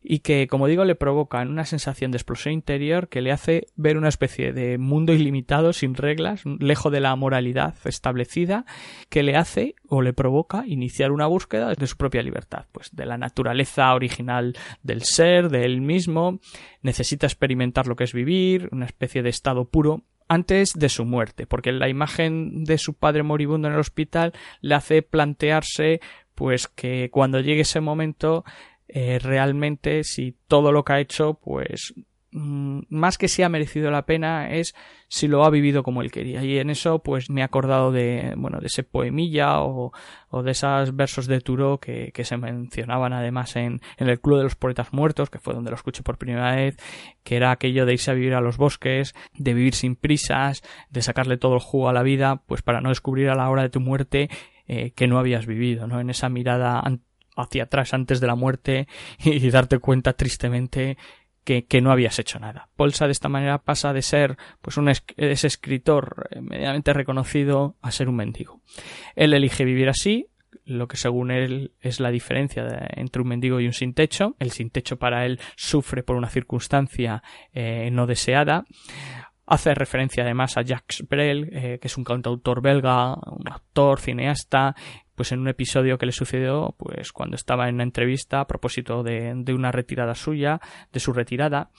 [0.08, 3.96] y que, como digo, le provocan una sensación de explosión interior que le hace ver
[3.96, 8.66] una especie de mundo ilimitado, sin reglas, lejos de la moralidad establecida,
[9.08, 13.04] que le hace o le provoca iniciar una búsqueda de su propia libertad, pues de
[13.04, 16.38] la naturaleza original del ser, de él mismo,
[16.82, 21.46] necesita experimentar lo que es vivir, una especie de estado puro antes de su muerte,
[21.46, 26.00] porque la imagen de su padre moribundo en el hospital le hace plantearse
[26.34, 28.44] pues que cuando llegue ese momento
[28.88, 31.94] eh, realmente si todo lo que ha hecho, pues
[32.36, 34.74] más que si ha merecido la pena es
[35.08, 36.44] si lo ha vivido como él quería.
[36.44, 39.92] Y en eso pues me he acordado de bueno de ese poemilla o,
[40.28, 44.38] o de esos versos de Turo que, que se mencionaban además en, en el Club
[44.38, 46.76] de los Poetas Muertos que fue donde lo escuché por primera vez
[47.22, 51.00] que era aquello de irse a vivir a los bosques de vivir sin prisas de
[51.00, 53.70] sacarle todo el jugo a la vida pues para no descubrir a la hora de
[53.70, 54.28] tu muerte
[54.68, 56.82] eh, que no habías vivido no en esa mirada
[57.36, 58.88] hacia atrás antes de la muerte
[59.24, 60.98] y darte cuenta tristemente
[61.46, 62.68] que, no habías hecho nada.
[62.76, 67.76] Polsa de esta manera pasa de ser pues un es- ese escritor eh, medianamente reconocido
[67.80, 68.60] a ser un mendigo.
[69.14, 70.26] Él elige vivir así,
[70.64, 74.34] lo que según él es la diferencia entre un mendigo y un sin techo.
[74.40, 77.22] El sin techo para él sufre por una circunstancia
[77.52, 78.64] eh, no deseada.
[79.46, 84.74] Hace referencia además a Jacques Brel, eh, que es un cantautor belga, un actor, cineasta,
[85.16, 89.02] pues en un episodio que le sucedió, pues cuando estaba en una entrevista a propósito
[89.02, 90.60] de, de una retirada suya,
[90.92, 91.70] de su retirada,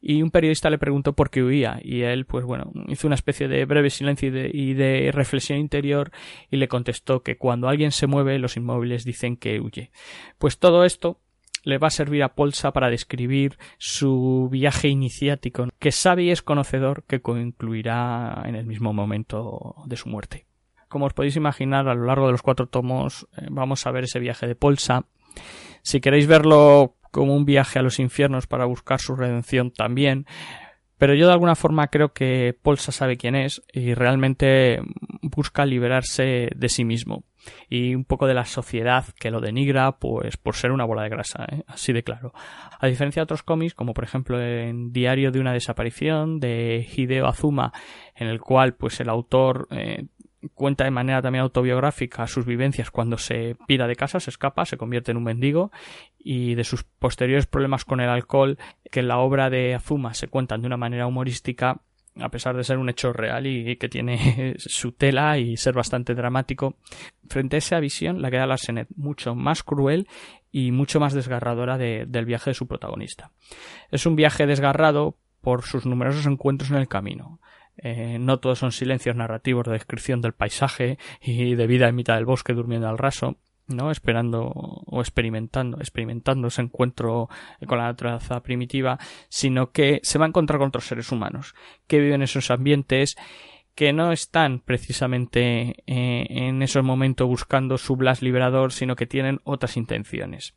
[0.00, 3.48] y un periodista le preguntó por qué huía, y él, pues bueno, hizo una especie
[3.48, 6.12] de breve silencio y de, y de reflexión interior,
[6.50, 9.90] y le contestó que cuando alguien se mueve, los inmóviles dicen que huye.
[10.38, 11.18] Pues todo esto
[11.64, 16.42] le va a servir a Polsa para describir su viaje iniciático, que sabe y es
[16.42, 20.46] conocedor que concluirá en el mismo momento de su muerte.
[20.92, 24.04] Como os podéis imaginar, a lo largo de los cuatro tomos eh, vamos a ver
[24.04, 25.06] ese viaje de Polsa.
[25.80, 30.26] Si queréis verlo como un viaje a los infiernos para buscar su redención también,
[30.98, 34.82] pero yo de alguna forma creo que Polsa sabe quién es y realmente
[35.22, 37.24] busca liberarse de sí mismo
[37.70, 41.08] y un poco de la sociedad que lo denigra pues por ser una bola de
[41.08, 41.62] grasa, ¿eh?
[41.68, 42.34] así de claro.
[42.78, 47.26] A diferencia de otros cómics, como por ejemplo en Diario de una desaparición de Hideo
[47.26, 47.72] Azuma,
[48.14, 50.04] en el cual pues el autor eh,
[50.54, 54.76] cuenta de manera también autobiográfica sus vivencias cuando se pira de casa, se escapa, se
[54.76, 55.70] convierte en un mendigo
[56.18, 58.58] y de sus posteriores problemas con el alcohol
[58.90, 61.80] que en la obra de Azuma se cuentan de una manera humorística
[62.20, 66.14] a pesar de ser un hecho real y que tiene su tela y ser bastante
[66.14, 66.76] dramático,
[67.28, 70.06] frente a esa visión la queda Larsenet mucho más cruel
[70.50, 73.30] y mucho más desgarradora de, del viaje de su protagonista.
[73.90, 77.40] Es un viaje desgarrado por sus numerosos encuentros en el camino.
[77.76, 82.16] Eh, no todos son silencios narrativos de descripción del paisaje y de vida en mitad
[82.16, 83.90] del bosque durmiendo al raso, ¿no?
[83.90, 87.28] Esperando o experimentando, experimentando ese encuentro
[87.66, 88.98] con la naturaleza primitiva,
[89.28, 91.54] sino que se va a encontrar con otros seres humanos
[91.86, 93.16] que viven en esos ambientes
[93.74, 99.40] que no están precisamente eh, en esos momentos buscando su blas liberador, sino que tienen
[99.44, 100.54] otras intenciones.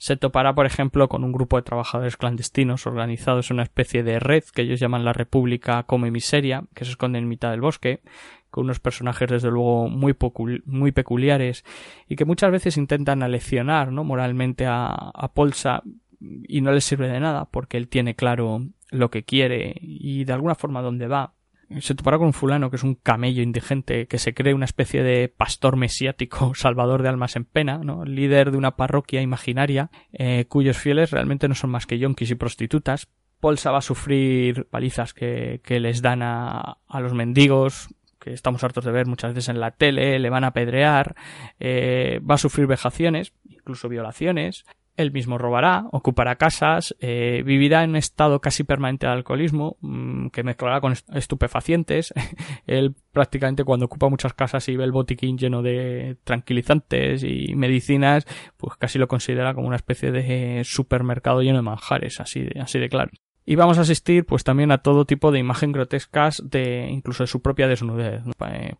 [0.00, 4.18] Se topará, por ejemplo, con un grupo de trabajadores clandestinos organizados en una especie de
[4.18, 8.00] red que ellos llaman la República Come Miseria, que se esconde en mitad del bosque,
[8.48, 10.16] con unos personajes desde luego muy,
[10.64, 11.66] muy peculiares
[12.08, 14.02] y que muchas veces intentan aleccionar ¿no?
[14.02, 15.82] moralmente a, a Polsa
[16.18, 20.32] y no les sirve de nada porque él tiene claro lo que quiere y de
[20.32, 21.34] alguna forma dónde va.
[21.78, 25.02] Se topará con un fulano que es un camello indigente que se cree una especie
[25.02, 28.04] de pastor mesiático, salvador de almas en pena, ¿no?
[28.04, 32.34] líder de una parroquia imaginaria, eh, cuyos fieles realmente no son más que yonkis y
[32.34, 33.08] prostitutas.
[33.38, 37.88] Polsa va a sufrir palizas que, que les dan a, a los mendigos,
[38.20, 41.16] que estamos hartos de ver muchas veces en la tele, le van a apedrear,
[41.58, 44.66] eh, va a sufrir vejaciones, incluso violaciones,
[45.00, 50.28] él mismo robará, ocupará casas, eh, vivirá en un estado casi permanente de alcoholismo, mmm,
[50.28, 52.12] que mezclará con estupefacientes.
[52.66, 58.26] Él prácticamente cuando ocupa muchas casas y ve el botiquín lleno de tranquilizantes y medicinas,
[58.56, 62.78] pues casi lo considera como una especie de supermercado lleno de manjares, así de, así
[62.78, 63.10] de claro.
[63.44, 67.26] Y vamos a asistir pues también a todo tipo de imagen grotescas de incluso de
[67.26, 68.24] su propia desnudez.
[68.24, 68.32] ¿no?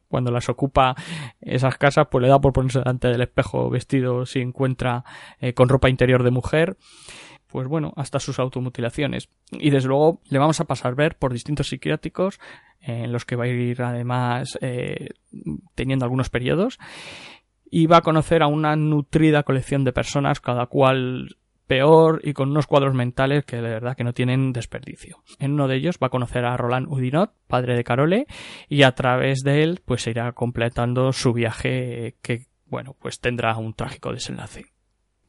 [0.08, 0.94] Cuando las ocupa
[1.40, 5.04] esas casas pues le da por ponerse delante del espejo vestido si encuentra
[5.40, 6.76] eh, con ropa interior de mujer.
[7.46, 9.28] Pues bueno, hasta sus automutilaciones.
[9.50, 12.38] Y desde luego le vamos a pasar ver por distintos psiquiátricos
[12.80, 15.08] eh, en los que va a ir además eh,
[15.74, 16.78] teniendo algunos periodos.
[17.68, 21.36] Y va a conocer a una nutrida colección de personas, cada cual
[21.70, 25.22] peor y con unos cuadros mentales que de verdad que no tienen desperdicio.
[25.38, 28.26] En uno de ellos va a conocer a Roland Udinot, padre de Carole,
[28.68, 33.56] y a través de él pues se irá completando su viaje que, bueno, pues tendrá
[33.56, 34.64] un trágico desenlace.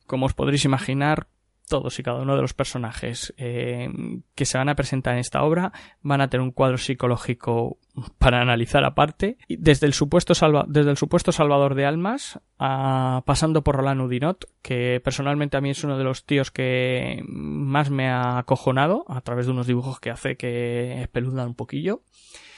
[0.07, 1.27] Como os podréis imaginar,
[1.71, 3.89] todos y cada uno de los personajes eh,
[4.35, 7.77] que se van a presentar en esta obra van a tener un cuadro psicológico
[8.17, 10.33] para analizar aparte, desde el supuesto,
[10.67, 15.83] desde el supuesto salvador de almas, pasando por Roland Udinot, que personalmente a mí es
[15.85, 20.11] uno de los tíos que más me ha acojonado a través de unos dibujos que
[20.11, 22.01] hace que espeluznan un poquillo.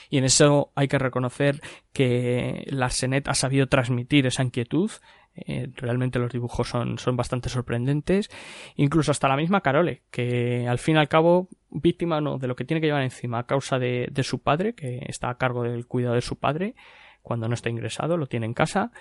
[0.10, 1.62] Y en eso hay que reconocer
[1.92, 4.92] que Larsenet ha sabido transmitir esa inquietud
[5.36, 8.30] Eh, realmente los dibujos son, son bastante sorprendentes.
[8.76, 12.56] Incluso hasta la misma Carole, que al fin y al cabo, víctima no, de lo
[12.56, 15.64] que tiene que llevar encima a causa de, de su padre, que está a cargo
[15.64, 16.76] del cuidado de su padre,
[17.22, 18.92] cuando no está ingresado, lo tiene en casa,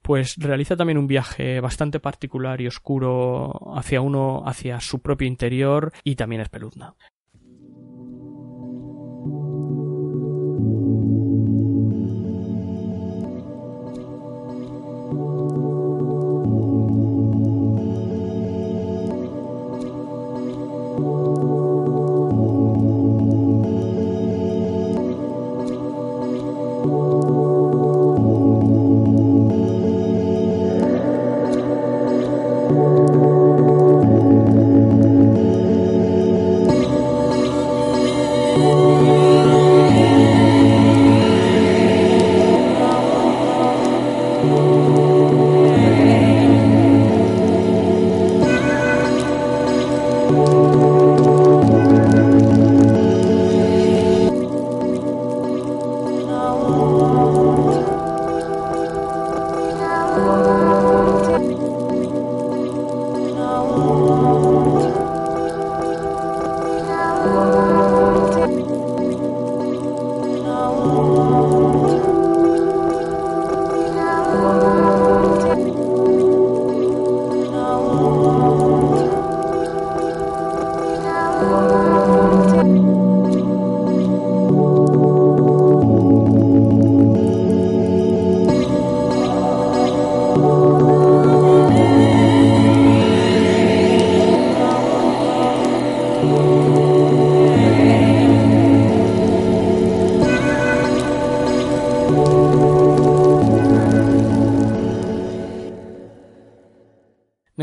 [0.00, 5.92] pues realiza también un viaje bastante particular y oscuro hacia uno, hacia su propio interior
[6.04, 6.94] y también espeluzna.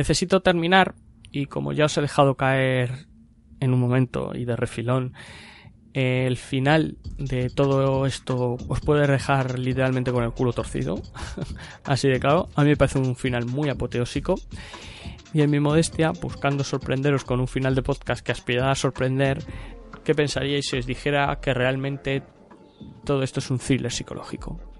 [0.04, 0.96] Necesito terminar,
[1.32, 3.08] y como ya os he dejado caer
[3.62, 5.14] en un momento y de refilón,
[5.94, 11.02] el final de todo esto os puede dejar literalmente con el culo torcido.
[11.86, 14.36] Así de claro, a mí me parece un final muy apoteósico.
[15.34, 19.42] Y en mi modestia, buscando sorprenderos con un final de podcast que aspirara a sorprender,
[20.04, 22.24] ¿qué pensaríais si os dijera que realmente
[23.06, 24.73] todo esto es un thriller psicológico?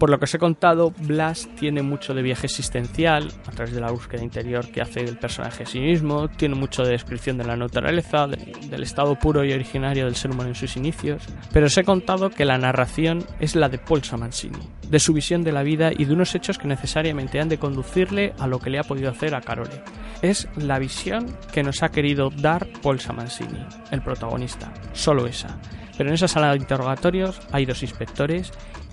[0.00, 3.82] Por lo que os he contado, Blas tiene mucho de viaje existencial a través de
[3.82, 7.44] la búsqueda interior que hace el personaje a sí mismo, tiene mucho de descripción de
[7.44, 11.22] la naturaleza, de- del estado puro y originario del ser humano en sus inicios,
[11.52, 15.44] pero os he contado que la narración es la de Paul Samansini, de su visión
[15.44, 18.70] de la vida y de unos hechos que necesariamente han de conducirle a lo que
[18.70, 19.82] le ha podido hacer a Carole.
[20.22, 25.58] Es la visión que nos ha querido dar Paul Samansini, el protagonista, solo esa.
[25.98, 28.50] Pero en esa sala de interrogatorios hay dos inspectores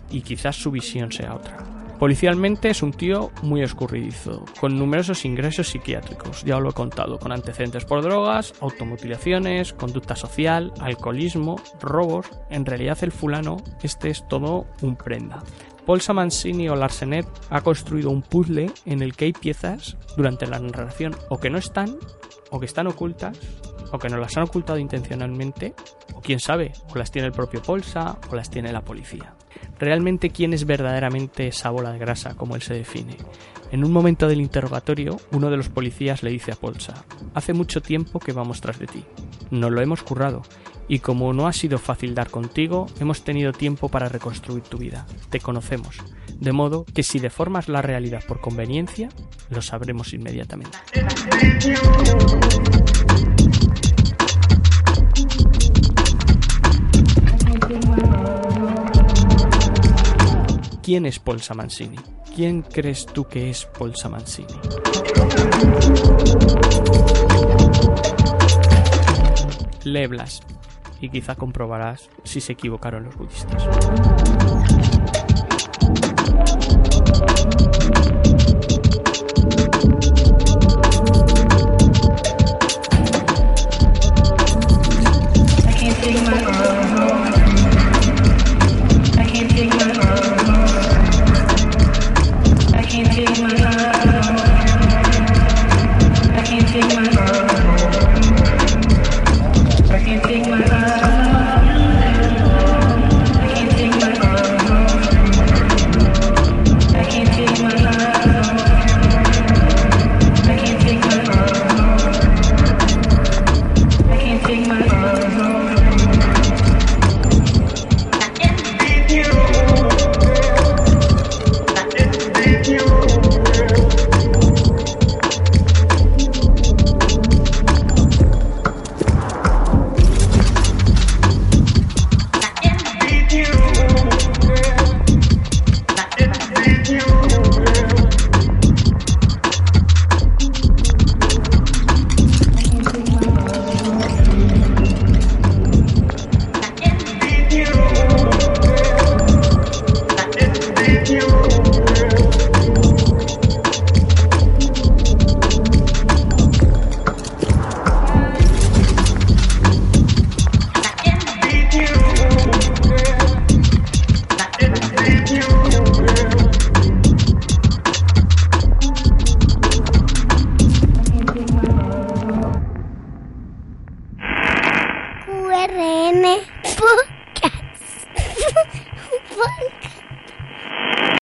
[0.10, 1.58] y quizás su visión sea otra.
[1.99, 7.18] Policialmente es un tío muy escurridizo, con numerosos ingresos psiquiátricos, ya os lo he contado,
[7.18, 12.28] con antecedentes por drogas, automutilaciones, conducta social, alcoholismo, robos.
[12.51, 15.41] En realidad el fulano, este es todo un prenda.
[15.88, 20.60] Paul Samansini o Larsenet ha construido un puzzle en el que hay piezas durante la
[20.60, 21.97] narración o que no están,
[22.51, 23.39] o que están ocultas,
[23.91, 25.74] o que nos las han ocultado intencionalmente,
[26.14, 29.36] o quién sabe, o las tiene el propio Polsa, o las tiene la policía.
[29.80, 33.18] Realmente, ¿quién es verdaderamente esa bola de grasa, como él se define?
[33.72, 37.82] En un momento del interrogatorio, uno de los policías le dice a Polsa, hace mucho
[37.82, 39.03] tiempo que vamos tras de ti.
[39.51, 40.41] Nos lo hemos currado,
[40.88, 45.05] y como no ha sido fácil dar contigo, hemos tenido tiempo para reconstruir tu vida.
[45.30, 45.97] Te conocemos.
[46.39, 49.10] De modo que si deformas la realidad por conveniencia,
[49.49, 50.78] lo sabremos inmediatamente.
[60.88, 61.97] ¿Quién es Paul Samansini?
[62.33, 64.47] ¿Quién crees tú que es Paul Samansini?
[69.83, 70.39] Lee Blas
[71.01, 73.67] y quizá comprobarás si se equivocaron los budistas.